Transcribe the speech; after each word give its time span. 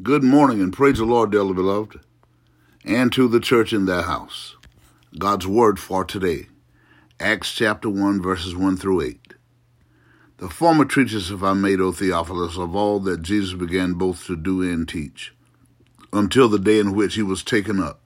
Good 0.00 0.24
morning 0.24 0.62
and 0.62 0.72
praise 0.72 0.96
the 0.96 1.04
Lord, 1.04 1.32
dearly 1.32 1.52
beloved, 1.52 2.00
and 2.82 3.12
to 3.12 3.28
the 3.28 3.38
church 3.38 3.74
in 3.74 3.84
their 3.84 4.00
house. 4.00 4.56
God's 5.18 5.46
word 5.46 5.78
for 5.78 6.02
today, 6.02 6.46
Acts 7.20 7.52
chapter 7.52 7.90
1, 7.90 8.22
verses 8.22 8.56
1 8.56 8.78
through 8.78 9.02
8. 9.02 9.34
The 10.38 10.48
former 10.48 10.86
treatise 10.86 11.28
have 11.28 11.44
I 11.44 11.52
made, 11.52 11.78
O 11.78 11.92
Theophilus, 11.92 12.56
of 12.56 12.74
all 12.74 13.00
that 13.00 13.20
Jesus 13.20 13.52
began 13.52 13.92
both 13.92 14.24
to 14.28 14.34
do 14.34 14.62
and 14.62 14.88
teach, 14.88 15.34
until 16.10 16.48
the 16.48 16.58
day 16.58 16.78
in 16.78 16.94
which 16.94 17.16
he 17.16 17.22
was 17.22 17.44
taken 17.44 17.78
up. 17.78 18.00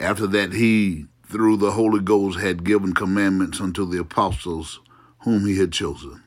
After 0.00 0.26
that, 0.26 0.54
he, 0.54 1.06
through 1.24 1.58
the 1.58 1.70
Holy 1.70 2.00
Ghost, 2.00 2.40
had 2.40 2.64
given 2.64 2.94
commandments 2.94 3.60
unto 3.60 3.88
the 3.88 4.00
apostles 4.00 4.80
whom 5.20 5.46
he 5.46 5.56
had 5.56 5.70
chosen 5.70 6.24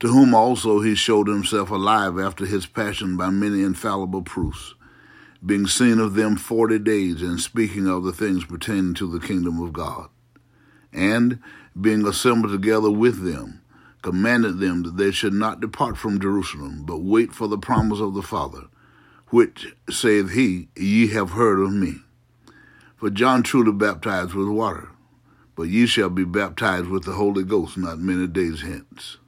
to 0.00 0.08
whom 0.08 0.34
also 0.34 0.80
he 0.80 0.94
showed 0.94 1.26
himself 1.26 1.70
alive 1.70 2.18
after 2.18 2.46
his 2.46 2.66
passion 2.66 3.16
by 3.16 3.30
many 3.30 3.62
infallible 3.62 4.22
proofs, 4.22 4.74
being 5.44 5.66
seen 5.66 5.98
of 5.98 6.14
them 6.14 6.36
forty 6.36 6.78
days, 6.78 7.22
and 7.22 7.40
speaking 7.40 7.88
of 7.88 8.04
the 8.04 8.12
things 8.12 8.44
pertaining 8.44 8.94
to 8.94 9.10
the 9.10 9.24
kingdom 9.24 9.60
of 9.60 9.72
God. 9.72 10.08
And, 10.92 11.40
being 11.80 12.06
assembled 12.06 12.52
together 12.52 12.90
with 12.90 13.24
them, 13.24 13.62
commanded 14.02 14.58
them 14.58 14.82
that 14.84 14.96
they 14.96 15.10
should 15.10 15.34
not 15.34 15.60
depart 15.60 15.96
from 15.96 16.20
Jerusalem, 16.20 16.84
but 16.84 17.02
wait 17.02 17.32
for 17.32 17.48
the 17.48 17.58
promise 17.58 18.00
of 18.00 18.14
the 18.14 18.22
Father, 18.22 18.66
which, 19.28 19.74
saith 19.90 20.32
he, 20.32 20.68
ye 20.76 21.08
have 21.08 21.30
heard 21.30 21.60
of 21.60 21.72
me. 21.72 21.96
For 22.96 23.10
John 23.10 23.42
truly 23.42 23.72
baptized 23.72 24.34
with 24.34 24.48
water, 24.48 24.90
but 25.54 25.64
ye 25.64 25.86
shall 25.86 26.10
be 26.10 26.24
baptized 26.24 26.86
with 26.86 27.04
the 27.04 27.12
Holy 27.12 27.44
Ghost 27.44 27.76
not 27.76 27.98
many 27.98 28.26
days 28.26 28.62
hence. 28.62 29.18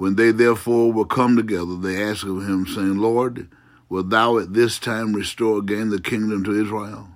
When 0.00 0.14
they 0.14 0.30
therefore 0.32 0.90
were 0.90 1.04
come 1.04 1.36
together, 1.36 1.76
they 1.76 2.02
asked 2.02 2.24
of 2.24 2.48
him, 2.48 2.66
saying, 2.66 2.96
Lord, 2.96 3.50
wilt 3.90 4.08
thou 4.08 4.38
at 4.38 4.54
this 4.54 4.78
time 4.78 5.12
restore 5.12 5.58
again 5.58 5.90
the 5.90 6.00
kingdom 6.00 6.42
to 6.44 6.58
Israel? 6.58 7.08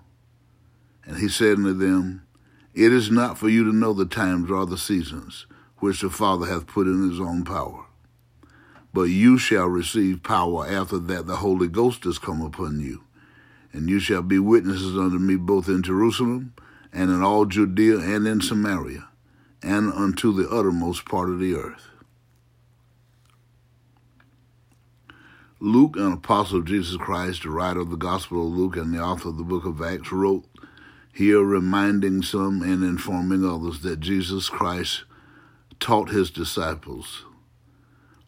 And 1.07 1.17
he 1.17 1.31
said 1.31 1.57
unto 1.57 1.73
them, 1.73 2.27
It 2.75 2.93
is 2.93 3.11
not 3.11 3.39
for 3.39 3.49
you 3.49 3.65
to 3.65 3.75
know 3.75 3.95
the 3.95 4.05
times 4.05 4.51
or 4.51 4.67
the 4.67 4.77
seasons 4.77 5.47
which 5.79 6.03
the 6.03 6.11
Father 6.11 6.45
hath 6.45 6.67
put 6.67 6.87
in 6.87 7.09
his 7.09 7.19
own 7.19 7.43
power. 7.43 7.87
But 8.93 9.05
you 9.05 9.39
shall 9.39 9.69
receive 9.69 10.23
power 10.23 10.69
after 10.69 10.99
that 10.99 11.27
the 11.27 11.37
Holy 11.37 11.69
Ghost 11.69 12.05
is 12.05 12.19
come 12.19 12.43
upon 12.43 12.81
you. 12.81 13.05
And 13.73 13.89
you 13.89 13.99
shall 13.99 14.21
be 14.21 14.39
witnesses 14.39 14.95
unto 14.95 15.19
me 15.19 15.37
both 15.37 15.69
in 15.69 15.83
Jerusalem 15.83 16.53
and 16.93 17.11
in 17.11 17.23
all 17.23 17.47
Judea 17.47 18.01
and 18.01 18.27
in 18.27 18.43
Samaria 18.43 19.09
and 19.63 19.91
unto 19.91 20.35
the 20.35 20.51
uttermost 20.51 21.07
part 21.07 21.31
of 21.31 21.39
the 21.39 21.55
earth. 21.55 21.89
Luke, 25.61 25.97
an 25.97 26.13
apostle 26.13 26.59
of 26.59 26.65
Jesus 26.65 26.97
Christ, 26.97 27.45
the 27.45 27.51
writer 27.51 27.81
of 27.81 27.91
the 27.91 27.97
Gospel 27.97 28.47
of 28.47 28.53
Luke 28.53 28.77
and 28.77 28.93
the 28.93 29.01
author 29.01 29.29
of 29.29 29.37
the 29.37 29.45
book 29.45 29.65
of 29.65 29.81
Acts, 29.81 30.11
wrote 30.11 30.45
here 31.13 31.43
reminding 31.43 32.23
some 32.23 32.61
and 32.61 32.83
informing 32.83 33.45
others 33.45 33.81
that 33.83 34.01
Jesus 34.01 34.49
Christ 34.49 35.05
taught 35.79 36.11
his 36.11 36.31
disciples, 36.33 37.25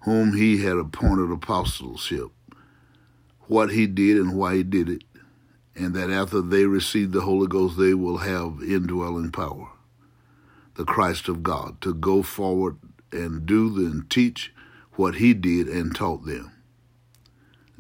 whom 0.05 0.37
he 0.37 0.63
had 0.63 0.77
appointed 0.77 1.33
apostleship, 1.33 2.31
what 3.49 3.73
he 3.73 3.89
did 3.89 4.19
and 4.19 4.37
why 4.37 4.55
he 4.55 4.63
did 4.63 4.89
it, 4.89 5.03
and 5.75 5.95
that 5.95 6.11
after 6.11 6.41
they 6.41 6.65
receive 6.65 7.11
the 7.11 7.23
Holy 7.23 7.49
Ghost, 7.49 7.77
they 7.77 7.93
will 7.93 8.19
have 8.19 8.63
indwelling 8.63 9.33
power, 9.33 9.69
the 10.75 10.85
Christ 10.85 11.29
of 11.29 11.43
God, 11.43 11.81
to 11.81 11.93
go 11.93 12.23
forward 12.23 12.77
and 13.11 13.45
do 13.45 13.67
and 13.79 14.09
teach 14.09 14.55
what 14.93 15.17
he 15.17 15.35
did 15.35 15.67
and 15.67 15.95
taught 15.95 16.25
them. 16.25 16.53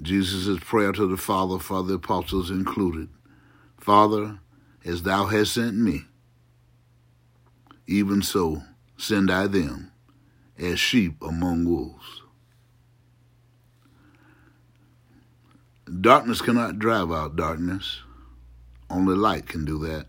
Jesus' 0.00 0.58
prayer 0.60 0.92
to 0.92 1.06
the 1.06 1.16
Father 1.16 1.58
for 1.58 1.82
the 1.82 1.94
apostles 1.94 2.50
included 2.50 3.08
Father, 3.78 4.40
as 4.84 5.02
thou 5.02 5.26
hast 5.26 5.54
sent 5.54 5.76
me, 5.76 6.04
even 7.86 8.20
so 8.20 8.62
send 8.96 9.30
I 9.30 9.46
them 9.46 9.92
as 10.58 10.80
sheep 10.80 11.22
among 11.22 11.64
wolves. 11.64 12.22
Darkness 16.00 16.42
cannot 16.42 16.78
drive 16.78 17.12
out 17.12 17.36
darkness. 17.36 18.00
Only 18.90 19.14
light 19.14 19.46
can 19.46 19.64
do 19.64 19.78
that. 19.86 20.06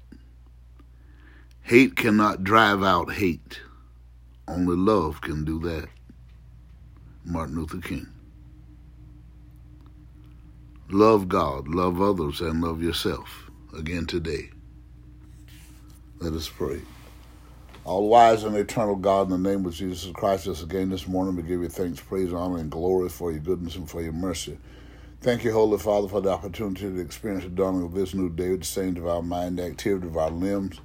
Hate 1.62 1.96
cannot 1.96 2.44
drive 2.44 2.82
out 2.82 3.14
hate. 3.14 3.62
Only 4.48 4.76
love 4.76 5.22
can 5.22 5.46
do 5.46 5.60
that. 5.60 5.88
Martin 7.24 7.58
Luther 7.58 7.80
King. 7.80 8.08
Love 10.90 11.28
God, 11.28 11.68
love 11.68 12.02
others, 12.02 12.40
and 12.40 12.62
love 12.62 12.82
yourself. 12.82 13.52
Again 13.78 14.06
today. 14.06 14.52
Let 16.20 16.32
us 16.32 16.48
pray. 16.48 16.80
All 17.84 18.08
wise 18.08 18.46
and 18.46 18.56
eternal 18.56 18.96
God, 18.96 19.24
in 19.24 19.44
the 19.44 19.50
name 19.50 19.66
of 19.66 19.74
Jesus 19.74 20.10
Christ, 20.14 20.48
us 20.48 20.64
again 20.64 20.90
this 20.90 21.06
morning 21.06 21.36
we 21.36 21.42
give 21.42 21.62
you 21.62 21.68
thanks, 21.68 22.00
praise, 22.00 22.32
honor, 22.32 22.60
and 22.60 22.72
glory 22.72 23.10
for 23.10 23.34
your 23.34 23.42
goodness 23.42 23.76
and 23.76 23.90
for 23.90 24.02
your 24.02 24.14
mercy. 24.14 24.58
Thank 25.20 25.44
you, 25.44 25.52
Holy 25.52 25.78
Father, 25.78 26.08
for 26.08 26.22
the 26.22 26.30
opportunity 26.30 26.84
to 26.84 27.00
experience 27.00 27.44
the 27.44 27.50
dawning 27.50 27.84
of 27.84 27.94
this 27.94 28.14
new 28.14 28.30
day, 28.30 28.56
the 28.56 28.64
saint 28.64 28.98
of 28.98 29.08
our 29.08 29.22
mind, 29.22 29.60
the 29.60 29.66
activity 29.66 30.08
of 30.08 30.16
our 30.16 30.32
limbs. 30.32 30.80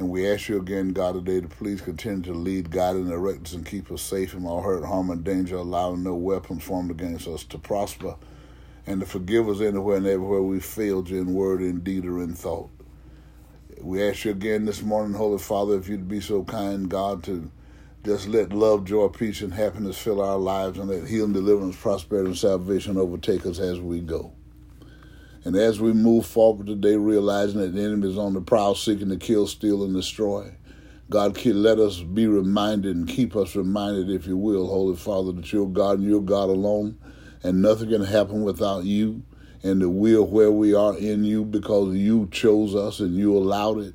And 0.00 0.10
we 0.10 0.28
ask 0.28 0.48
you 0.48 0.58
again, 0.58 0.92
God, 0.92 1.14
today 1.14 1.40
to 1.40 1.46
please 1.46 1.80
continue 1.80 2.22
to 2.24 2.32
lead, 2.32 2.72
guide, 2.72 2.96
and 2.96 3.08
direct 3.08 3.46
us 3.46 3.52
and 3.52 3.64
keep 3.64 3.92
us 3.92 4.02
safe 4.02 4.32
from 4.32 4.46
all 4.46 4.62
hurt, 4.62 4.84
harm, 4.84 5.10
and 5.10 5.22
danger, 5.22 5.54
allowing 5.54 6.02
no 6.02 6.16
weapons 6.16 6.64
formed 6.64 6.90
against 6.90 7.28
us 7.28 7.44
to 7.44 7.58
prosper 7.58 8.16
and 8.86 9.00
to 9.00 9.06
forgive 9.06 9.48
us 9.48 9.60
anywhere 9.60 9.96
and 9.96 10.06
everywhere 10.06 10.42
we 10.42 10.60
failed 10.60 11.08
you 11.08 11.20
in 11.20 11.34
word, 11.34 11.62
in 11.62 11.80
deed, 11.80 12.04
or 12.04 12.22
in 12.22 12.34
thought. 12.34 12.70
We 13.80 14.02
ask 14.02 14.24
you 14.24 14.30
again 14.30 14.64
this 14.66 14.82
morning, 14.82 15.14
Holy 15.14 15.38
Father, 15.38 15.76
if 15.76 15.88
you'd 15.88 16.08
be 16.08 16.20
so 16.20 16.44
kind, 16.44 16.88
God, 16.88 17.22
to 17.24 17.50
just 18.04 18.28
let 18.28 18.52
love, 18.52 18.84
joy, 18.84 19.08
peace, 19.08 19.40
and 19.40 19.52
happiness 19.52 19.98
fill 19.98 20.20
our 20.20 20.38
lives 20.38 20.78
and 20.78 20.88
let 20.88 21.08
healing, 21.08 21.32
deliverance, 21.32 21.76
prosperity, 21.76 22.28
and 22.28 22.38
salvation 22.38 22.96
overtake 22.96 23.46
us 23.46 23.58
as 23.58 23.80
we 23.80 24.00
go. 24.00 24.32
And 25.44 25.56
as 25.56 25.80
we 25.80 25.92
move 25.92 26.24
forward 26.26 26.66
today, 26.66 26.96
realizing 26.96 27.60
that 27.60 27.74
the 27.74 27.82
enemy 27.82 28.08
is 28.08 28.18
on 28.18 28.32
the 28.34 28.40
prowl 28.40 28.74
seeking 28.74 29.10
to 29.10 29.16
kill, 29.16 29.46
steal, 29.46 29.84
and 29.84 29.94
destroy, 29.94 30.54
God, 31.10 31.44
let 31.44 31.78
us 31.78 32.00
be 32.00 32.26
reminded 32.26 32.96
and 32.96 33.08
keep 33.08 33.36
us 33.36 33.54
reminded, 33.54 34.08
if 34.08 34.26
you 34.26 34.38
will, 34.38 34.66
Holy 34.66 34.96
Father, 34.96 35.32
that 35.32 35.52
you're 35.52 35.66
God 35.66 35.98
and 35.98 36.08
you're 36.08 36.20
God 36.20 36.48
alone 36.48 36.98
and 37.44 37.62
nothing 37.62 37.90
can 37.90 38.04
happen 38.04 38.42
without 38.42 38.82
you 38.84 39.22
and 39.64 39.98
we 39.98 40.14
are 40.14 40.22
where 40.22 40.52
we 40.52 40.74
are 40.74 40.96
in 40.98 41.24
you 41.24 41.42
because 41.42 41.94
you 41.94 42.28
chose 42.30 42.74
us 42.74 43.00
and 43.00 43.16
you 43.16 43.34
allowed 43.34 43.78
it. 43.78 43.94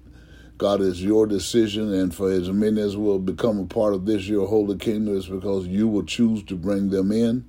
God, 0.57 0.81
it's 0.81 0.99
your 0.99 1.27
decision, 1.27 1.93
and 1.93 2.13
for 2.13 2.29
as 2.31 2.49
many 2.49 2.81
as 2.81 2.97
will 2.97 3.19
become 3.19 3.59
a 3.59 3.65
part 3.65 3.93
of 3.93 4.05
this, 4.05 4.27
your 4.27 4.47
holy 4.47 4.77
kingdom, 4.77 5.15
is 5.15 5.27
because 5.27 5.67
you 5.67 5.87
will 5.87 6.03
choose 6.03 6.43
to 6.45 6.55
bring 6.55 6.89
them 6.89 7.11
in, 7.11 7.45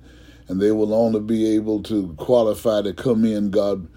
and 0.47 0.61
they 0.61 0.71
will 0.71 0.93
only 0.93 1.19
be 1.19 1.55
able 1.55 1.81
to 1.83 2.13
qualify 2.13 2.83
to 2.83 2.93
come 2.93 3.25
in, 3.25 3.49
God, 3.49 3.87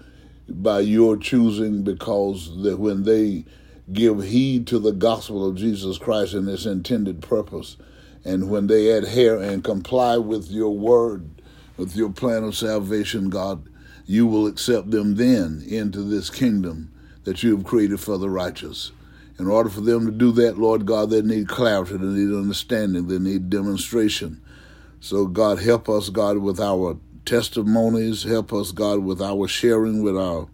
by 0.49 0.79
your 0.79 1.15
choosing, 1.15 1.83
because 1.83 2.51
that 2.63 2.77
when 2.77 3.03
they 3.03 3.45
give 3.93 4.23
heed 4.23 4.65
to 4.67 4.79
the 4.79 4.91
gospel 4.91 5.47
of 5.47 5.55
Jesus 5.55 5.99
Christ 5.99 6.33
and 6.33 6.49
its 6.49 6.65
intended 6.65 7.21
purpose, 7.21 7.77
and 8.25 8.49
when 8.49 8.67
they 8.67 8.89
adhere 8.89 9.39
and 9.39 9.63
comply 9.63 10.17
with 10.17 10.49
your 10.49 10.75
word, 10.75 11.29
with 11.77 11.95
your 11.95 12.09
plan 12.11 12.43
of 12.43 12.55
salvation, 12.55 13.29
God, 13.29 13.67
you 14.05 14.27
will 14.27 14.47
accept 14.47 14.91
them 14.91 15.15
then 15.15 15.63
into 15.67 16.01
this 16.01 16.29
kingdom 16.29 16.91
that 17.23 17.43
you 17.43 17.55
have 17.55 17.65
created 17.65 17.99
for 17.99 18.17
the 18.17 18.29
righteous. 18.29 18.91
In 19.37 19.47
order 19.47 19.69
for 19.69 19.81
them 19.81 20.05
to 20.05 20.11
do 20.11 20.31
that, 20.33 20.57
Lord 20.57 20.85
God, 20.85 21.09
they 21.09 21.21
need 21.21 21.47
clarity, 21.47 21.97
they 21.97 22.05
need 22.05 22.33
understanding, 22.35 23.07
they 23.07 23.19
need 23.19 23.49
demonstration. 23.49 24.41
So, 25.01 25.25
God, 25.25 25.59
help 25.59 25.89
us, 25.89 26.09
God, 26.09 26.37
with 26.37 26.59
our 26.59 26.97
testimonies. 27.25 28.23
Help 28.23 28.53
us, 28.53 28.71
God, 28.71 28.99
with 28.99 29.21
our 29.21 29.47
sharing 29.47 30.03
with 30.03 30.17
our 30.17 30.47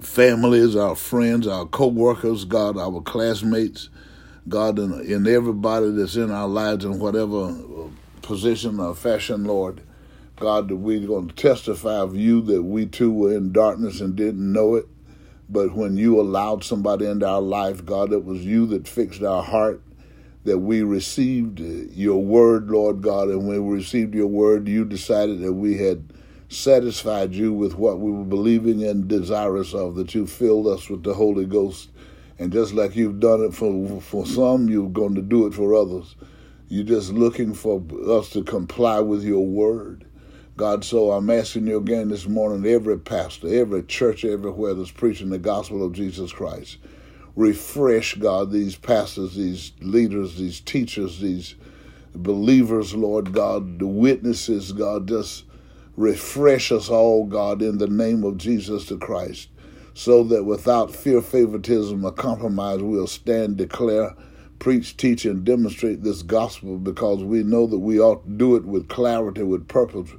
families, 0.00 0.76
our 0.76 0.94
friends, 0.94 1.46
our 1.46 1.64
co 1.66 1.88
workers, 1.88 2.44
God, 2.44 2.76
our 2.76 3.00
classmates, 3.00 3.88
God, 4.48 4.78
and, 4.78 5.26
everybody 5.26 5.90
that's 5.90 6.16
in 6.16 6.30
our 6.30 6.48
lives 6.48 6.84
in 6.84 6.98
whatever 6.98 7.54
position 8.22 8.78
or 8.78 8.94
fashion, 8.94 9.44
Lord. 9.44 9.80
God, 10.36 10.68
that 10.68 10.76
we're 10.76 11.06
going 11.06 11.28
to 11.28 11.34
testify 11.34 11.96
of 11.96 12.16
you 12.16 12.40
that 12.42 12.62
we 12.62 12.86
too 12.86 13.12
were 13.12 13.36
in 13.36 13.52
darkness 13.52 14.00
and 14.00 14.16
didn't 14.16 14.52
know 14.52 14.74
it. 14.74 14.86
But 15.48 15.74
when 15.74 15.96
you 15.96 16.20
allowed 16.20 16.64
somebody 16.64 17.06
into 17.06 17.28
our 17.28 17.40
life, 17.40 17.84
God, 17.84 18.12
it 18.12 18.24
was 18.24 18.44
you 18.44 18.66
that 18.66 18.88
fixed 18.88 19.22
our 19.22 19.42
heart, 19.42 19.80
that 20.44 20.58
we 20.58 20.82
received 20.82 21.60
your 21.60 22.22
word, 22.22 22.70
Lord 22.70 23.02
God. 23.02 23.28
And 23.28 23.46
when 23.46 23.64
we 23.66 23.76
received 23.76 24.14
your 24.14 24.26
word, 24.26 24.66
you 24.66 24.84
decided 24.84 25.40
that 25.40 25.52
we 25.52 25.78
had 25.78 26.12
satisfied 26.48 27.32
you 27.34 27.52
with 27.52 27.76
what 27.76 28.00
we 28.00 28.10
were 28.10 28.24
believing 28.24 28.82
and 28.82 29.06
desirous 29.06 29.72
of, 29.72 29.94
that 29.94 30.14
you 30.14 30.26
filled 30.26 30.66
us 30.66 30.88
with 30.88 31.02
the 31.02 31.14
Holy 31.14 31.44
Ghost. 31.44 31.90
And 32.38 32.52
just 32.52 32.74
like 32.74 32.96
you've 32.96 33.20
done 33.20 33.44
it 33.44 33.54
for, 33.54 34.00
for 34.00 34.26
some, 34.26 34.68
you're 34.68 34.88
going 34.88 35.14
to 35.14 35.22
do 35.22 35.46
it 35.46 35.54
for 35.54 35.74
others. 35.74 36.16
You're 36.68 36.84
just 36.84 37.12
looking 37.12 37.54
for 37.54 37.82
us 38.08 38.30
to 38.30 38.42
comply 38.42 38.98
with 38.98 39.22
your 39.22 39.46
word. 39.46 40.04
God, 40.56 40.84
so 40.84 41.10
I'm 41.10 41.30
asking 41.30 41.66
you 41.66 41.78
again 41.78 42.10
this 42.10 42.28
morning, 42.28 42.64
every 42.64 42.96
pastor, 42.96 43.52
every 43.52 43.82
church 43.82 44.24
everywhere 44.24 44.72
that's 44.74 44.92
preaching 44.92 45.30
the 45.30 45.38
gospel 45.38 45.84
of 45.84 45.94
Jesus 45.94 46.32
Christ, 46.32 46.78
refresh, 47.34 48.14
God, 48.14 48.52
these 48.52 48.76
pastors, 48.76 49.34
these 49.34 49.72
leaders, 49.80 50.38
these 50.38 50.60
teachers, 50.60 51.18
these 51.18 51.56
believers, 52.14 52.94
Lord 52.94 53.32
God, 53.32 53.80
the 53.80 53.88
witnesses, 53.88 54.70
God, 54.70 55.08
just 55.08 55.42
refresh 55.96 56.70
us 56.70 56.88
all, 56.88 57.24
God, 57.24 57.60
in 57.60 57.78
the 57.78 57.88
name 57.88 58.22
of 58.22 58.38
Jesus 58.38 58.86
the 58.86 58.96
Christ, 58.96 59.48
so 59.92 60.22
that 60.22 60.44
without 60.44 60.94
fear, 60.94 61.20
favoritism, 61.20 62.04
or 62.04 62.12
compromise, 62.12 62.80
we'll 62.80 63.08
stand, 63.08 63.56
declare, 63.56 64.14
preach, 64.60 64.96
teach, 64.96 65.24
and 65.24 65.44
demonstrate 65.44 66.04
this 66.04 66.22
gospel 66.22 66.78
because 66.78 67.24
we 67.24 67.42
know 67.42 67.66
that 67.66 67.80
we 67.80 67.98
ought 67.98 68.24
to 68.24 68.30
do 68.30 68.54
it 68.54 68.64
with 68.64 68.88
clarity, 68.88 69.42
with 69.42 69.66
purpose, 69.66 70.10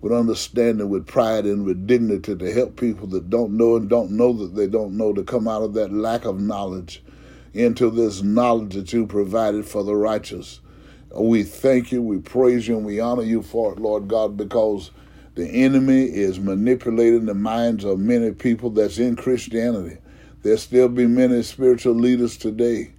with 0.00 0.12
understanding, 0.12 0.88
with 0.88 1.06
pride, 1.06 1.44
and 1.44 1.64
with 1.64 1.86
dignity 1.86 2.36
to 2.36 2.52
help 2.52 2.76
people 2.76 3.06
that 3.08 3.30
don't 3.30 3.56
know 3.56 3.76
and 3.76 3.88
don't 3.88 4.10
know 4.10 4.32
that 4.32 4.54
they 4.54 4.66
don't 4.66 4.96
know 4.96 5.12
to 5.12 5.22
come 5.24 5.48
out 5.48 5.62
of 5.62 5.74
that 5.74 5.92
lack 5.92 6.24
of 6.24 6.40
knowledge 6.40 7.02
into 7.52 7.90
this 7.90 8.22
knowledge 8.22 8.74
that 8.74 8.92
you 8.92 9.06
provided 9.06 9.66
for 9.66 9.82
the 9.82 9.94
righteous. 9.94 10.60
We 11.14 11.42
thank 11.42 11.90
you, 11.90 12.02
we 12.02 12.18
praise 12.18 12.68
you, 12.68 12.76
and 12.76 12.86
we 12.86 13.00
honor 13.00 13.22
you 13.22 13.42
for 13.42 13.72
it, 13.72 13.78
Lord 13.80 14.06
God, 14.06 14.36
because 14.36 14.90
the 15.34 15.48
enemy 15.48 16.04
is 16.04 16.38
manipulating 16.38 17.26
the 17.26 17.34
minds 17.34 17.84
of 17.84 17.98
many 17.98 18.32
people 18.32 18.70
that's 18.70 18.98
in 18.98 19.16
Christianity. 19.16 19.98
There 20.42 20.56
still 20.56 20.88
be 20.88 21.06
many 21.06 21.42
spiritual 21.42 21.94
leaders 21.94 22.36
today, 22.36 22.92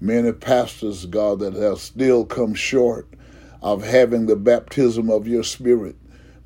many 0.00 0.32
pastors, 0.32 1.04
God, 1.04 1.40
that 1.40 1.54
have 1.54 1.80
still 1.80 2.24
come 2.24 2.54
short 2.54 3.08
of 3.60 3.82
having 3.82 4.26
the 4.26 4.36
baptism 4.36 5.10
of 5.10 5.26
your 5.26 5.44
spirit 5.44 5.96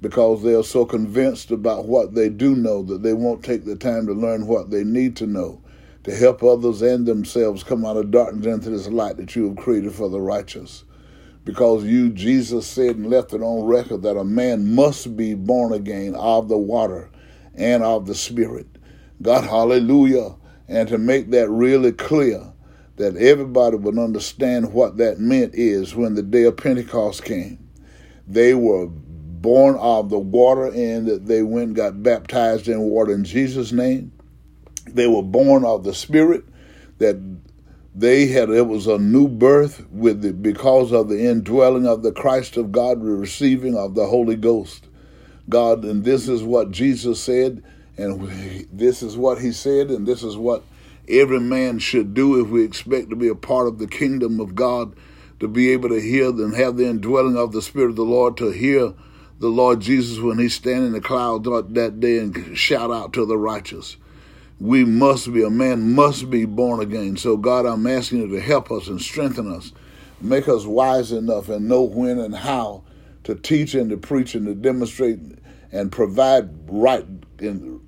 because 0.02 0.42
they 0.42 0.54
are 0.54 0.62
so 0.62 0.84
convinced 0.84 1.50
about 1.50 1.86
what 1.86 2.14
they 2.14 2.28
do 2.28 2.54
know 2.54 2.82
that 2.82 3.02
they 3.02 3.14
won't 3.14 3.42
take 3.42 3.64
the 3.64 3.76
time 3.76 4.06
to 4.06 4.12
learn 4.12 4.46
what 4.46 4.70
they 4.70 4.84
need 4.84 5.16
to 5.16 5.26
know 5.26 5.62
to 6.04 6.14
help 6.14 6.42
others 6.42 6.82
and 6.82 7.06
themselves 7.06 7.62
come 7.62 7.84
out 7.84 7.96
of 7.96 8.10
darkness 8.10 8.46
into 8.46 8.70
this 8.70 8.88
light 8.88 9.16
that 9.16 9.36
you 9.36 9.48
have 9.48 9.56
created 9.56 9.92
for 9.92 10.08
the 10.08 10.20
righteous. 10.20 10.84
Because 11.44 11.84
you, 11.84 12.10
Jesus 12.10 12.66
said 12.66 12.96
and 12.96 13.10
left 13.10 13.32
it 13.32 13.42
on 13.42 13.66
record 13.66 14.02
that 14.02 14.16
a 14.16 14.24
man 14.24 14.74
must 14.74 15.16
be 15.16 15.34
born 15.34 15.72
again 15.72 16.14
of 16.14 16.48
the 16.48 16.58
water 16.58 17.10
and 17.54 17.82
of 17.82 18.06
the 18.06 18.14
Spirit. 18.14 18.66
God, 19.20 19.44
hallelujah. 19.44 20.34
And 20.68 20.88
to 20.88 20.98
make 20.98 21.30
that 21.30 21.50
really 21.50 21.92
clear, 21.92 22.52
that 22.96 23.16
everybody 23.16 23.76
would 23.76 23.98
understand 23.98 24.72
what 24.72 24.96
that 24.98 25.18
meant 25.18 25.54
is 25.54 25.94
when 25.94 26.14
the 26.14 26.22
day 26.22 26.44
of 26.44 26.56
Pentecost 26.56 27.24
came. 27.24 27.58
They 28.26 28.54
were 28.54 28.88
born 29.42 29.76
of 29.76 30.08
the 30.08 30.18
water 30.18 30.66
and 30.66 31.06
that 31.06 31.26
they 31.26 31.42
went 31.42 31.68
and 31.68 31.76
got 31.76 32.02
baptized 32.02 32.68
in 32.68 32.80
water 32.80 33.12
in 33.12 33.24
Jesus' 33.24 33.72
name. 33.72 34.12
They 34.86 35.06
were 35.06 35.22
born 35.22 35.64
of 35.64 35.84
the 35.84 35.94
Spirit, 35.94 36.44
that 36.98 37.20
they 37.94 38.26
had 38.28 38.48
it 38.48 38.66
was 38.66 38.86
a 38.86 38.98
new 38.98 39.28
birth 39.28 39.86
with 39.90 40.22
the 40.22 40.32
because 40.32 40.92
of 40.92 41.08
the 41.08 41.28
indwelling 41.28 41.86
of 41.86 42.02
the 42.02 42.12
Christ 42.12 42.56
of 42.56 42.72
God, 42.72 43.02
receiving 43.02 43.76
of 43.76 43.94
the 43.94 44.06
Holy 44.06 44.36
Ghost. 44.36 44.86
God, 45.48 45.84
and 45.84 46.04
this 46.04 46.28
is 46.28 46.42
what 46.42 46.70
Jesus 46.70 47.20
said, 47.20 47.62
and 47.96 48.66
this 48.72 49.02
is 49.02 49.16
what 49.16 49.40
he 49.40 49.52
said, 49.52 49.90
and 49.90 50.06
this 50.06 50.22
is 50.22 50.36
what 50.36 50.62
every 51.08 51.40
man 51.40 51.78
should 51.78 52.14
do 52.14 52.40
if 52.40 52.48
we 52.48 52.64
expect 52.64 53.10
to 53.10 53.16
be 53.16 53.28
a 53.28 53.34
part 53.34 53.66
of 53.66 53.78
the 53.78 53.88
kingdom 53.88 54.40
of 54.40 54.54
God, 54.54 54.94
to 55.40 55.48
be 55.48 55.70
able 55.72 55.88
to 55.88 56.00
hear 56.00 56.28
and 56.28 56.54
have 56.54 56.76
the 56.76 56.88
indwelling 56.88 57.36
of 57.36 57.52
the 57.52 57.60
Spirit 57.60 57.90
of 57.90 57.96
the 57.96 58.04
Lord, 58.04 58.36
to 58.38 58.50
hear 58.50 58.94
the 59.42 59.48
Lord 59.48 59.80
Jesus 59.80 60.20
when 60.20 60.38
he 60.38 60.48
stand 60.48 60.84
in 60.84 60.92
the 60.92 61.00
cloud 61.00 61.42
that 61.74 61.98
day 61.98 62.18
and 62.18 62.56
shout 62.56 62.92
out 62.92 63.12
to 63.14 63.26
the 63.26 63.36
righteous. 63.36 63.96
We 64.60 64.84
must 64.84 65.32
be, 65.32 65.42
a 65.42 65.50
man 65.50 65.96
must 65.96 66.30
be 66.30 66.44
born 66.44 66.78
again. 66.78 67.16
So, 67.16 67.36
God, 67.36 67.66
I'm 67.66 67.84
asking 67.88 68.20
you 68.20 68.28
to 68.28 68.40
help 68.40 68.70
us 68.70 68.86
and 68.86 69.02
strengthen 69.02 69.52
us, 69.52 69.72
make 70.20 70.46
us 70.46 70.64
wise 70.64 71.10
enough 71.10 71.48
and 71.48 71.66
know 71.66 71.82
when 71.82 72.20
and 72.20 72.36
how 72.36 72.84
to 73.24 73.34
teach 73.34 73.74
and 73.74 73.90
to 73.90 73.96
preach 73.96 74.36
and 74.36 74.46
to 74.46 74.54
demonstrate 74.54 75.18
and 75.72 75.90
provide 75.90 76.48
right 76.70 77.04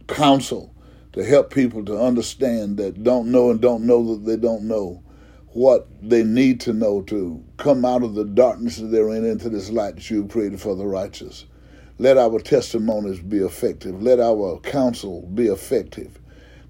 counsel 0.09 0.75
to 1.13 1.25
help 1.25 1.55
people 1.55 1.85
to 1.85 1.97
understand 1.97 2.79
that 2.79 3.05
don't 3.05 3.31
know 3.31 3.53
and 3.53 3.61
don't 3.61 3.87
know 3.87 4.17
that 4.17 4.27
they 4.27 4.37
don't 4.37 4.65
know 4.65 5.04
what 5.55 5.87
they 6.03 6.25
need 6.25 6.61
to 6.61 6.73
know 6.73 7.01
to 7.01 7.43
come 7.59 7.85
out 7.85 8.03
of 8.03 8.15
the 8.15 8.25
darkness 8.25 8.79
that 8.79 8.89
they're 8.89 9.11
in 9.11 9.25
into 9.25 9.49
this 9.49 9.71
light 9.71 9.95
that 9.95 10.11
you've 10.11 10.29
created 10.29 10.61
for 10.61 10.75
the 10.75 10.85
righteous. 10.85 11.45
Let 11.99 12.19
our 12.19 12.41
testimonies 12.41 13.21
be 13.21 13.39
effective. 13.39 14.03
Let 14.03 14.19
our 14.19 14.59
counsel 14.59 15.23
be 15.33 15.47
effective 15.47 16.19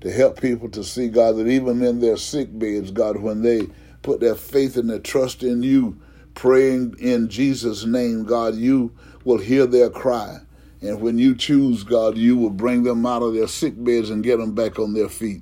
to 0.02 0.12
help 0.12 0.38
people 0.38 0.69
to 0.69 0.84
see, 0.84 1.08
God, 1.08 1.36
that 1.36 1.48
even 1.48 1.82
in 1.82 2.00
their 2.00 2.19
sick 2.19 2.50
beds, 2.58 2.90
God, 2.90 3.16
when 3.16 3.40
they 3.40 3.69
put 4.02 4.20
their 4.20 4.34
faith 4.34 4.76
and 4.76 4.90
their 4.90 4.98
trust 4.98 5.42
in 5.42 5.62
you, 5.62 5.98
praying 6.34 6.94
in 6.98 7.31
Jesus' 7.31 7.86
name, 7.86 8.25
God, 8.25 8.54
you 8.54 8.92
will 9.25 9.38
hear 9.38 9.64
their 9.66 9.88
cry. 9.88 10.40
And 10.82 11.00
when 11.00 11.16
you 11.16 11.34
choose, 11.34 11.84
God, 11.84 12.19
you 12.19 12.36
will 12.36 12.50
bring 12.50 12.82
them 12.82 13.06
out 13.06 13.22
of 13.22 13.32
their 13.32 13.48
sick 13.48 13.82
beds 13.82 14.10
and 14.10 14.22
get 14.22 14.36
them 14.36 14.54
back 14.54 14.78
on 14.78 14.92
their 14.92 15.08
feet 15.08 15.40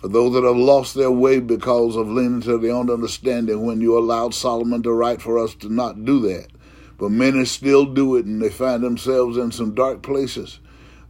for 0.00 0.08
those 0.08 0.32
that 0.32 0.44
have 0.44 0.56
lost 0.56 0.94
their 0.94 1.10
way 1.10 1.40
because 1.40 1.94
of 1.94 2.08
leaning 2.08 2.40
to 2.42 2.56
their 2.56 2.72
own 2.74 2.90
understanding 2.90 3.66
when 3.66 3.82
you 3.82 3.98
allowed 3.98 4.32
Solomon 4.32 4.82
to 4.82 4.92
write 4.92 5.20
for 5.20 5.38
us 5.38 5.54
to 5.56 5.68
not 5.70 6.06
do 6.06 6.20
that. 6.20 6.48
But 6.96 7.10
many 7.10 7.44
still 7.44 7.84
do 7.84 8.16
it 8.16 8.24
and 8.24 8.40
they 8.40 8.48
find 8.48 8.82
themselves 8.82 9.36
in 9.36 9.52
some 9.52 9.74
dark 9.74 10.02
places. 10.02 10.58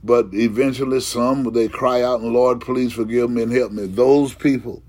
But 0.02 0.30
eventually 0.32 1.00
some, 1.00 1.44
they 1.52 1.68
cry 1.68 2.02
out, 2.02 2.20
and 2.20 2.32
Lord, 2.32 2.60
please 2.60 2.92
forgive 2.92 3.30
me 3.30 3.42
and 3.42 3.52
help 3.52 3.70
me. 3.70 3.86
Those 3.86 4.34
people 4.34 4.82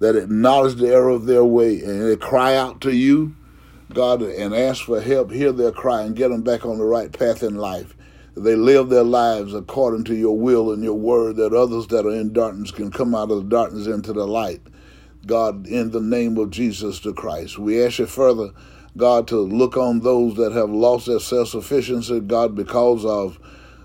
that 0.00 0.16
acknowledge 0.16 0.74
the 0.74 0.88
error 0.88 1.10
of 1.10 1.26
their 1.26 1.44
way 1.44 1.80
and 1.82 2.02
they 2.02 2.16
cry 2.16 2.54
out 2.54 2.80
to 2.82 2.94
you, 2.94 3.34
God, 3.94 4.20
and 4.20 4.54
ask 4.54 4.84
for 4.84 5.00
help, 5.00 5.30
hear 5.30 5.52
their 5.52 5.72
cry 5.72 6.02
and 6.02 6.14
get 6.14 6.28
them 6.28 6.42
back 6.42 6.66
on 6.66 6.78
the 6.78 6.84
right 6.84 7.10
path 7.10 7.42
in 7.42 7.56
life 7.56 7.94
they 8.42 8.56
live 8.56 8.88
their 8.88 9.04
lives 9.04 9.54
according 9.54 10.04
to 10.04 10.14
your 10.14 10.38
will 10.38 10.72
and 10.72 10.82
your 10.82 10.94
word, 10.98 11.36
that 11.36 11.52
others 11.52 11.86
that 11.88 12.06
are 12.06 12.14
in 12.14 12.32
darkness 12.32 12.70
can 12.70 12.90
come 12.90 13.14
out 13.14 13.30
of 13.30 13.44
the 13.44 13.48
darkness 13.48 13.86
into 13.86 14.12
the 14.12 14.26
light. 14.26 14.60
God, 15.26 15.66
in 15.66 15.90
the 15.90 16.00
name 16.00 16.38
of 16.38 16.50
Jesus 16.50 17.00
the 17.00 17.12
Christ, 17.12 17.58
we 17.58 17.84
ask 17.84 17.98
you 17.98 18.06
further, 18.06 18.50
God, 18.96 19.28
to 19.28 19.36
look 19.36 19.76
on 19.76 20.00
those 20.00 20.36
that 20.36 20.52
have 20.52 20.70
lost 20.70 21.06
their 21.06 21.20
self 21.20 21.48
sufficiency, 21.48 22.20
God, 22.20 22.54
because 22.54 23.04
of 23.04 23.38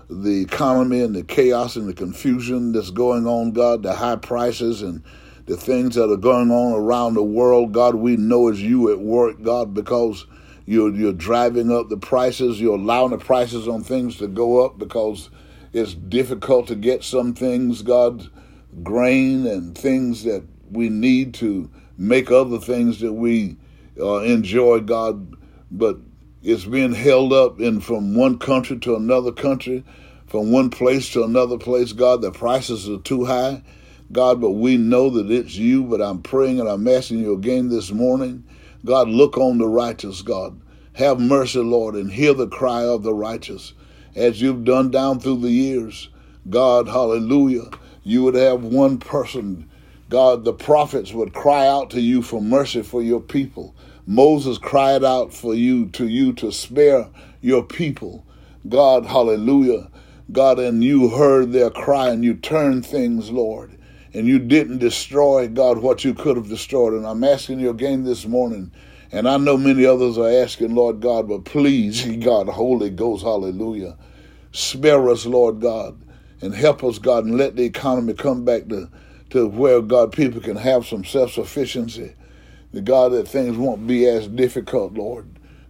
the 0.08 0.42
economy 0.42 1.00
and 1.00 1.14
the 1.14 1.24
chaos 1.24 1.76
and 1.76 1.88
the 1.88 1.94
confusion 1.94 2.72
that's 2.72 2.90
going 2.90 3.26
on, 3.26 3.52
God, 3.52 3.82
the 3.82 3.94
high 3.94 4.16
prices 4.16 4.82
and 4.82 5.02
the 5.46 5.56
things 5.56 5.94
that 5.94 6.10
are 6.10 6.16
going 6.16 6.50
on 6.50 6.72
around 6.72 7.14
the 7.14 7.22
world, 7.22 7.72
God, 7.72 7.96
we 7.96 8.16
know 8.16 8.48
is 8.48 8.62
you 8.62 8.90
at 8.92 9.00
work, 9.00 9.42
God, 9.42 9.74
because 9.74 10.26
you're, 10.66 10.94
you're 10.94 11.12
driving 11.12 11.70
up 11.70 11.88
the 11.88 11.96
prices. 11.96 12.60
You're 12.60 12.76
allowing 12.76 13.10
the 13.10 13.18
prices 13.18 13.68
on 13.68 13.82
things 13.82 14.16
to 14.18 14.26
go 14.26 14.64
up 14.64 14.78
because 14.78 15.30
it's 15.72 15.94
difficult 15.94 16.68
to 16.68 16.74
get 16.74 17.04
some 17.04 17.34
things, 17.34 17.82
God, 17.82 18.28
grain 18.82 19.46
and 19.46 19.76
things 19.76 20.24
that 20.24 20.44
we 20.70 20.88
need 20.88 21.34
to 21.34 21.70
make 21.98 22.30
other 22.30 22.58
things 22.58 23.00
that 23.00 23.12
we 23.12 23.56
uh, 24.00 24.20
enjoy, 24.20 24.80
God. 24.80 25.36
But 25.70 25.98
it's 26.42 26.64
being 26.64 26.94
held 26.94 27.32
up 27.32 27.60
in 27.60 27.80
from 27.80 28.14
one 28.14 28.38
country 28.38 28.78
to 28.80 28.96
another 28.96 29.32
country, 29.32 29.84
from 30.26 30.50
one 30.50 30.70
place 30.70 31.10
to 31.12 31.24
another 31.24 31.58
place, 31.58 31.92
God. 31.92 32.22
The 32.22 32.30
prices 32.30 32.88
are 32.88 32.98
too 32.98 33.24
high, 33.24 33.62
God, 34.12 34.40
but 34.40 34.52
we 34.52 34.78
know 34.78 35.10
that 35.10 35.30
it's 35.30 35.56
you. 35.56 35.84
But 35.84 36.00
I'm 36.00 36.22
praying 36.22 36.58
and 36.58 36.68
I'm 36.68 36.88
asking 36.88 37.18
you 37.18 37.34
again 37.34 37.68
this 37.68 37.90
morning 37.90 38.44
God, 38.84 39.08
look 39.08 39.38
on 39.38 39.56
the 39.56 39.66
righteous, 39.66 40.20
God. 40.20 40.60
Have 40.94 41.18
mercy, 41.18 41.60
Lord, 41.60 41.94
and 41.94 42.12
hear 42.12 42.34
the 42.34 42.46
cry 42.46 42.84
of 42.84 43.02
the 43.02 43.14
righteous 43.14 43.72
as 44.14 44.42
you've 44.42 44.64
done 44.64 44.90
down 44.90 45.20
through 45.20 45.40
the 45.40 45.50
years. 45.50 46.10
God, 46.50 46.88
hallelujah. 46.88 47.70
You 48.02 48.22
would 48.24 48.34
have 48.34 48.62
one 48.62 48.98
person, 48.98 49.70
God, 50.10 50.44
the 50.44 50.52
prophets 50.52 51.12
would 51.12 51.32
cry 51.32 51.66
out 51.66 51.88
to 51.90 52.00
you 52.00 52.20
for 52.20 52.42
mercy 52.42 52.82
for 52.82 53.02
your 53.02 53.20
people. 53.20 53.74
Moses 54.06 54.58
cried 54.58 55.02
out 55.02 55.32
for 55.32 55.54
you, 55.54 55.86
to 55.86 56.06
you, 56.06 56.34
to 56.34 56.52
spare 56.52 57.08
your 57.40 57.62
people. 57.62 58.26
God, 58.68 59.06
hallelujah. 59.06 59.90
God, 60.30 60.58
and 60.58 60.84
you 60.84 61.08
heard 61.08 61.52
their 61.52 61.70
cry 61.70 62.10
and 62.10 62.22
you 62.22 62.34
turned 62.34 62.84
things, 62.84 63.30
Lord 63.30 63.78
and 64.14 64.28
you 64.28 64.38
didn't 64.38 64.78
destroy, 64.78 65.48
God, 65.48 65.78
what 65.78 66.04
you 66.04 66.14
could 66.14 66.36
have 66.36 66.48
destroyed. 66.48 66.92
And 66.94 67.04
I'm 67.04 67.24
asking 67.24 67.58
you 67.58 67.70
again 67.70 68.04
this 68.04 68.24
morning, 68.24 68.70
and 69.10 69.28
I 69.28 69.36
know 69.36 69.56
many 69.56 69.84
others 69.84 70.16
are 70.16 70.30
asking, 70.30 70.74
Lord 70.74 71.00
God, 71.00 71.28
but 71.28 71.44
please, 71.44 72.04
God, 72.24 72.48
Holy 72.48 72.90
Ghost, 72.90 73.24
hallelujah, 73.24 73.98
spare 74.52 75.10
us, 75.10 75.26
Lord 75.26 75.60
God, 75.60 76.00
and 76.40 76.54
help 76.54 76.84
us, 76.84 76.98
God, 76.98 77.24
and 77.24 77.36
let 77.36 77.56
the 77.56 77.64
economy 77.64 78.14
come 78.14 78.44
back 78.44 78.68
to, 78.68 78.88
to 79.30 79.48
where, 79.48 79.82
God, 79.82 80.12
people 80.12 80.40
can 80.40 80.56
have 80.56 80.86
some 80.86 81.04
self 81.04 81.32
sufficiency. 81.32 82.14
God, 82.82 83.12
that 83.12 83.28
things 83.28 83.56
won't 83.56 83.86
be 83.86 84.06
as 84.06 84.26
difficult, 84.26 84.94
Lord. 84.94 85.28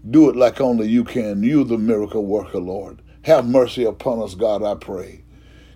Do 0.08 0.30
it 0.30 0.36
like 0.36 0.60
only 0.60 0.88
you 0.88 1.04
can. 1.04 1.42
You, 1.42 1.64
the 1.64 1.76
miracle 1.76 2.24
worker, 2.24 2.58
Lord. 2.58 3.02
Have 3.22 3.46
mercy 3.46 3.84
upon 3.84 4.22
us, 4.22 4.34
God, 4.34 4.62
I 4.62 4.74
pray. 4.74 5.22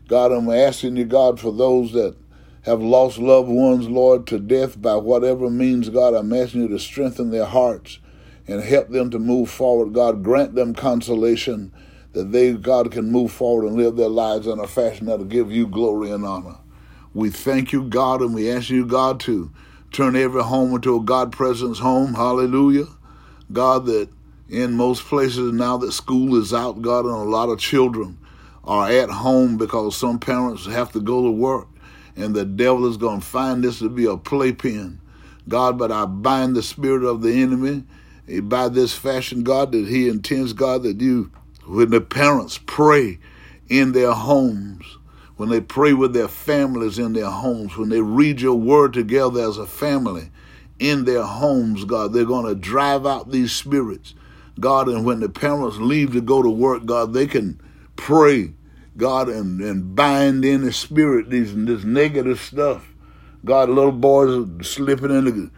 God, 0.06 0.32
I'm 0.32 0.50
asking 0.50 0.96
you, 0.96 1.04
God, 1.04 1.38
for 1.38 1.52
those 1.52 1.92
that 1.92 2.16
have 2.62 2.82
lost 2.82 3.18
loved 3.18 3.48
ones, 3.48 3.88
Lord, 3.88 4.26
to 4.28 4.38
death 4.38 4.80
by 4.80 4.96
whatever 4.96 5.48
means, 5.48 5.88
God, 5.88 6.14
I'm 6.14 6.32
asking 6.32 6.62
you 6.62 6.68
to 6.68 6.78
strengthen 6.78 7.30
their 7.30 7.46
hearts 7.46 7.98
and 8.46 8.62
help 8.62 8.88
them 8.88 9.10
to 9.10 9.18
move 9.18 9.50
forward. 9.50 9.92
God, 9.92 10.24
grant 10.24 10.54
them 10.54 10.74
consolation 10.74 11.72
that 12.12 12.32
they, 12.32 12.52
God, 12.52 12.90
can 12.90 13.12
move 13.12 13.30
forward 13.30 13.66
and 13.66 13.76
live 13.76 13.96
their 13.96 14.08
lives 14.08 14.46
in 14.46 14.58
a 14.58 14.66
fashion 14.66 15.06
that'll 15.06 15.26
give 15.26 15.52
you 15.52 15.66
glory 15.66 16.10
and 16.10 16.24
honor. 16.24 16.56
We 17.14 17.30
thank 17.30 17.72
you, 17.72 17.84
God, 17.84 18.20
and 18.20 18.34
we 18.34 18.50
ask 18.50 18.70
you, 18.70 18.86
God, 18.86 19.20
to 19.20 19.50
turn 19.92 20.16
every 20.16 20.42
home 20.42 20.74
into 20.74 20.96
a 20.96 21.02
God 21.02 21.32
presence 21.32 21.78
home. 21.78 22.14
Hallelujah. 22.14 22.86
God, 23.52 23.86
that 23.86 24.08
in 24.48 24.72
most 24.74 25.04
places 25.04 25.52
now 25.52 25.76
that 25.78 25.92
school 25.92 26.40
is 26.40 26.52
out, 26.52 26.82
God, 26.82 27.04
and 27.04 27.14
a 27.14 27.18
lot 27.18 27.48
of 27.48 27.58
children 27.58 28.18
are 28.64 28.90
at 28.90 29.10
home 29.10 29.56
because 29.56 29.96
some 29.96 30.18
parents 30.18 30.66
have 30.66 30.92
to 30.92 31.00
go 31.00 31.22
to 31.22 31.30
work 31.30 31.68
and 32.18 32.34
the 32.34 32.44
devil 32.44 32.86
is 32.86 32.96
going 32.96 33.20
to 33.20 33.26
find 33.26 33.62
this 33.62 33.78
to 33.78 33.88
be 33.88 34.04
a 34.06 34.16
playpen. 34.16 35.00
God, 35.48 35.78
but 35.78 35.90
I 35.90 36.04
bind 36.04 36.56
the 36.56 36.62
spirit 36.62 37.04
of 37.04 37.22
the 37.22 37.32
enemy 37.32 37.84
eh, 38.28 38.40
by 38.40 38.68
this 38.68 38.94
fashion, 38.94 39.42
God, 39.44 39.72
that 39.72 39.88
he 39.88 40.08
intends, 40.08 40.52
God, 40.52 40.82
that 40.82 41.00
you, 41.00 41.30
when 41.66 41.90
the 41.90 42.00
parents 42.00 42.58
pray 42.66 43.18
in 43.68 43.92
their 43.92 44.12
homes, 44.12 44.98
when 45.36 45.48
they 45.48 45.60
pray 45.60 45.92
with 45.92 46.12
their 46.12 46.28
families 46.28 46.98
in 46.98 47.12
their 47.12 47.30
homes, 47.30 47.76
when 47.76 47.88
they 47.88 48.00
read 48.00 48.40
your 48.40 48.56
word 48.56 48.92
together 48.92 49.40
as 49.40 49.56
a 49.56 49.66
family 49.66 50.30
in 50.78 51.04
their 51.04 51.22
homes, 51.22 51.84
God, 51.84 52.12
they're 52.12 52.24
going 52.24 52.46
to 52.46 52.54
drive 52.54 53.06
out 53.06 53.30
these 53.30 53.52
spirits. 53.52 54.14
God, 54.58 54.88
and 54.88 55.04
when 55.04 55.20
the 55.20 55.28
parents 55.28 55.76
leave 55.78 56.12
to 56.12 56.20
go 56.20 56.42
to 56.42 56.50
work, 56.50 56.84
God, 56.84 57.12
they 57.12 57.26
can 57.26 57.60
pray, 57.96 58.52
God, 58.98 59.28
and, 59.28 59.60
and 59.60 59.94
bind 59.94 60.44
in 60.44 60.62
the 60.62 60.72
spirit 60.72 61.30
these 61.30 61.54
this 61.54 61.84
negative 61.84 62.40
stuff. 62.40 62.84
God, 63.44 63.70
little 63.70 63.92
boys 63.92 64.30
are 64.30 64.64
slipping 64.64 65.12
into 65.12 65.50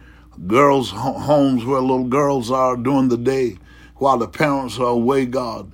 girls' 0.45 0.91
homes 0.91 1.65
where 1.65 1.81
little 1.81 2.05
girls 2.05 2.51
are 2.51 2.77
during 2.77 3.09
the 3.09 3.17
day 3.17 3.57
while 3.95 4.19
the 4.19 4.27
parents 4.27 4.77
are 4.77 4.85
away, 4.85 5.25
God. 5.25 5.71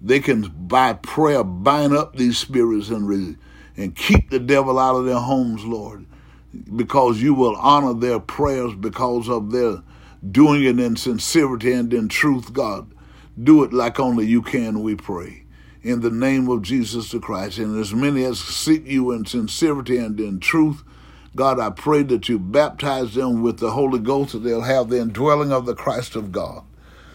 They 0.00 0.20
can, 0.20 0.50
by 0.66 0.94
prayer, 0.94 1.44
bind 1.44 1.94
up 1.94 2.16
these 2.16 2.38
spirits 2.38 2.88
and, 2.88 3.06
re, 3.06 3.36
and 3.76 3.94
keep 3.94 4.30
the 4.30 4.38
devil 4.38 4.78
out 4.78 4.96
of 4.96 5.04
their 5.04 5.18
homes, 5.18 5.62
Lord, 5.64 6.06
because 6.74 7.20
you 7.20 7.34
will 7.34 7.54
honor 7.56 7.92
their 7.92 8.18
prayers 8.18 8.74
because 8.74 9.28
of 9.28 9.52
their 9.52 9.82
doing 10.30 10.64
it 10.64 10.80
in 10.80 10.96
sincerity 10.96 11.72
and 11.72 11.92
in 11.92 12.08
truth, 12.08 12.52
God. 12.54 12.90
Do 13.42 13.62
it 13.62 13.72
like 13.74 14.00
only 14.00 14.26
you 14.26 14.40
can, 14.42 14.82
we 14.82 14.96
pray. 14.96 15.39
In 15.82 16.00
the 16.00 16.10
name 16.10 16.48
of 16.50 16.60
Jesus 16.62 17.10
the 17.10 17.20
Christ, 17.20 17.56
and 17.58 17.80
as 17.80 17.94
many 17.94 18.22
as 18.24 18.38
seek 18.38 18.86
you 18.86 19.12
in 19.12 19.24
sincerity 19.24 19.96
and 19.96 20.20
in 20.20 20.38
truth, 20.38 20.82
God, 21.34 21.58
I 21.58 21.70
pray 21.70 22.02
that 22.02 22.28
you 22.28 22.38
baptize 22.38 23.14
them 23.14 23.40
with 23.40 23.60
the 23.60 23.70
Holy 23.70 23.98
Ghost, 23.98 24.32
that 24.32 24.40
they'll 24.40 24.60
have 24.60 24.90
the 24.90 25.00
indwelling 25.00 25.52
of 25.52 25.64
the 25.64 25.74
Christ 25.74 26.16
of 26.16 26.32
God, 26.32 26.64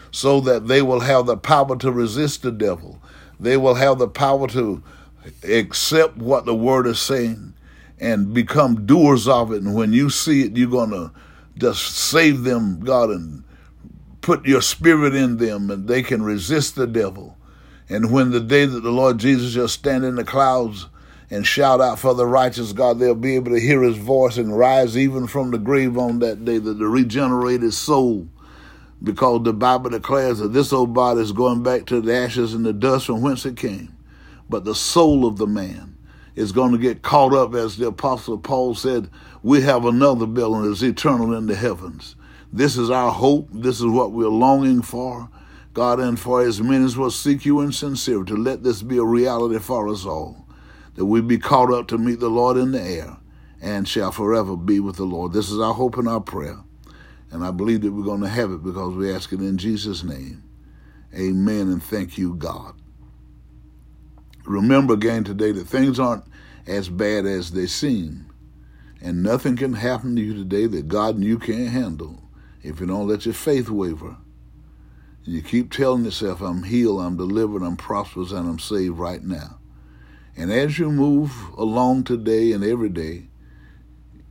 so 0.10 0.40
that 0.42 0.68
they 0.68 0.82
will 0.82 1.02
have 1.02 1.28
the 1.28 1.38
power 1.38 1.78
to 1.78 1.92
resist 1.92 2.42
the 2.42 2.52
devil. 2.52 3.00
They 3.40 3.56
will 3.56 3.76
have 3.76 4.00
the 4.00 4.08
power 4.08 4.48
to 4.48 4.82
accept 5.44 6.18
what 6.18 6.46
the 6.46 6.56
Word 6.56 6.88
is 6.88 7.00
saying 7.00 7.54
and 8.00 8.34
become 8.34 8.88
doers 8.88 9.28
of 9.28 9.52
it. 9.52 9.62
And 9.62 9.76
when 9.76 9.94
you 9.94 10.10
see 10.10 10.44
it, 10.44 10.58
you're 10.58 10.70
going 10.70 10.92
to 10.92 11.12
just 11.58 11.96
save 11.96 12.44
them, 12.44 12.80
God, 12.80 13.10
and 13.12 13.44
put 14.22 14.46
your 14.46 14.62
spirit 14.62 15.14
in 15.14 15.38
them, 15.38 15.70
and 15.70 15.88
they 15.88 16.02
can 16.02 16.24
resist 16.24 16.76
the 16.76 16.88
devil. 16.88 17.38
And 17.90 18.12
when 18.12 18.32
the 18.32 18.40
day 18.40 18.66
that 18.66 18.82
the 18.82 18.92
Lord 18.92 19.20
Jesus 19.20 19.54
shall 19.54 19.68
stand 19.68 20.04
in 20.04 20.16
the 20.16 20.24
clouds 20.24 20.88
and 21.30 21.46
shout 21.46 21.82
out 21.82 22.00
for 22.00 22.14
the 22.14 22.26
righteous 22.26 22.74
God, 22.74 23.00
they'll 23.00 23.16
be 23.16 23.36
able 23.36 23.52
to 23.52 23.60
hear 23.60 23.82
his 23.84 23.98
voice 23.98 24.38
and 24.38 24.58
rise 24.58 24.98
even 24.98 25.28
from 25.28 25.52
the 25.52 25.58
grave 25.58 25.98
on 25.98 26.20
that 26.20 26.46
day, 26.46 26.58
that 26.58 26.74
the 26.80 26.88
regenerated 26.88 27.74
soul, 27.74 28.28
because 29.04 29.44
the 29.44 29.54
Bible 29.54 29.90
declares 29.92 30.40
that 30.40 30.54
this 30.54 30.74
old 30.74 30.94
body 30.94 31.22
is 31.22 31.32
going 31.32 31.64
back 31.64 31.86
to 31.88 32.02
the 32.02 32.16
ashes 32.16 32.54
and 32.54 32.66
the 32.66 32.74
dust 32.74 33.06
from 33.06 33.22
whence 33.22 33.46
it 33.46 33.58
came. 33.58 33.96
But 34.50 34.66
the 34.66 34.76
soul 34.76 35.26
of 35.26 35.38
the 35.38 35.48
man 35.48 35.98
is 36.36 36.52
going 36.52 36.72
to 36.72 36.78
get 36.78 37.02
caught 37.02 37.34
up, 37.34 37.56
as 37.56 37.78
the 37.78 37.88
Apostle 37.88 38.38
Paul 38.38 38.76
said, 38.76 39.10
we 39.42 39.62
have 39.62 39.86
another 39.86 40.26
building 40.26 40.68
that's 40.70 40.82
eternal 40.82 41.34
in 41.34 41.48
the 41.48 41.56
heavens. 41.56 42.16
This 42.52 42.78
is 42.78 42.90
our 42.90 43.12
hope. 43.12 43.48
This 43.52 43.80
is 43.80 43.86
what 43.86 44.12
we're 44.12 44.28
longing 44.28 44.82
for. 44.82 45.30
God, 45.76 46.00
and 46.00 46.18
for 46.18 46.40
many 46.62 46.86
as 46.86 46.98
will 46.98 47.12
seek 47.12 47.46
you 47.46 47.60
in 47.60 47.74
sincerity, 47.74 48.34
to 48.34 48.42
let 48.42 48.64
this 48.64 48.82
be 48.82 48.98
a 48.98 49.04
reality 49.04 49.60
for 49.60 49.90
us 49.90 50.06
all 50.06 50.48
that 50.96 51.06
we 51.06 51.20
be 51.20 51.38
caught 51.38 51.70
up 51.70 51.90
to 51.90 51.98
meet 51.98 52.22
the 52.22 52.30
Lord 52.30 52.56
in 52.56 52.72
the 52.72 52.82
air 52.82 53.18
and 53.62 53.86
shall 53.86 54.14
forever 54.14 54.56
be 54.56 54.80
with 54.80 54.96
the 54.96 55.04
Lord. 55.04 55.34
This 55.34 55.52
is 55.52 55.60
our 55.60 55.74
hope 55.74 55.98
and 55.98 56.08
our 56.08 56.22
prayer. 56.22 56.64
And 57.30 57.44
I 57.44 57.52
believe 57.52 57.82
that 57.82 57.92
we're 57.92 58.06
going 58.06 58.22
to 58.22 58.30
have 58.30 58.52
it 58.52 58.64
because 58.64 58.96
we 58.96 59.14
ask 59.14 59.34
it 59.34 59.42
in 59.42 59.58
Jesus' 59.58 60.02
name. 60.02 60.44
Amen 61.14 61.68
and 61.68 61.84
thank 61.84 62.18
you, 62.18 62.36
God. 62.36 62.76
Remember 64.46 64.94
again 64.94 65.26
today 65.26 65.52
that 65.52 65.68
things 65.68 66.00
aren't 66.00 66.24
as 66.66 66.88
bad 66.88 67.26
as 67.26 67.52
they 67.52 67.68
seem. 67.68 68.28
And 69.02 69.22
nothing 69.22 69.58
can 69.58 69.74
happen 69.74 70.16
to 70.16 70.22
you 70.22 70.36
today 70.36 70.68
that 70.68 70.88
God 70.88 71.16
and 71.16 71.24
you 71.26 71.38
can't 71.38 71.68
handle 71.68 72.24
if 72.64 72.80
you 72.80 72.86
don't 72.86 73.10
let 73.10 73.26
your 73.26 73.34
faith 73.34 73.70
waver. 73.70 74.16
You 75.28 75.42
keep 75.42 75.72
telling 75.72 76.06
yourself, 76.06 76.42
I'm 76.42 76.64
healed, 76.64 77.02
I'm 77.02 77.18
delivered, 77.18 77.64
I'm 77.64 77.78
prosperous, 77.78 78.32
and 78.32 78.48
I'm 78.48 78.60
saved 78.60 78.98
right 78.98 79.24
now. 79.24 79.58
And 80.38 80.52
as 80.52 80.78
you 80.78 80.92
move 80.92 81.32
along 81.58 82.04
today 82.04 82.52
and 82.52 82.64
every 82.64 82.90
day, 82.90 83.28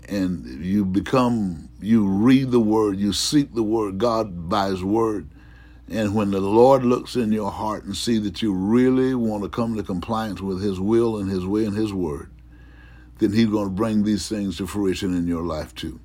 and 0.08 0.64
you 0.64 0.84
become, 0.84 1.68
you 1.80 2.06
read 2.06 2.52
the 2.52 2.60
word, 2.60 2.98
you 2.98 3.12
seek 3.12 3.54
the 3.54 3.62
word, 3.62 3.98
God 3.98 4.48
by 4.48 4.68
his 4.68 4.84
word, 4.84 5.28
and 5.90 6.14
when 6.14 6.30
the 6.30 6.40
Lord 6.40 6.84
looks 6.84 7.16
in 7.16 7.32
your 7.32 7.50
heart 7.50 7.84
and 7.84 7.96
see 7.96 8.18
that 8.18 8.40
you 8.40 8.52
really 8.52 9.14
want 9.14 9.42
to 9.42 9.48
come 9.48 9.76
to 9.76 9.82
compliance 9.82 10.40
with 10.40 10.62
his 10.62 10.78
will 10.78 11.18
and 11.18 11.30
his 11.30 11.44
way 11.44 11.64
and 11.64 11.76
his 11.76 11.92
word, 11.92 12.30
then 13.18 13.32
he's 13.32 13.48
going 13.48 13.66
to 13.66 13.74
bring 13.74 14.04
these 14.04 14.28
things 14.28 14.58
to 14.58 14.66
fruition 14.66 15.16
in 15.16 15.26
your 15.26 15.42
life 15.42 15.74
too. 15.74 15.98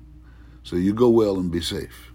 So 0.64 0.76
you 0.76 0.92
go 0.92 1.08
well 1.08 1.36
and 1.36 1.50
be 1.50 1.60
safe. 1.60 2.09